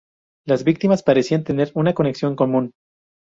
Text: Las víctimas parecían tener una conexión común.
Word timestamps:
Las 0.47 0.63
víctimas 0.63 1.03
parecían 1.03 1.43
tener 1.43 1.71
una 1.75 1.93
conexión 1.93 2.35
común. 2.35 2.71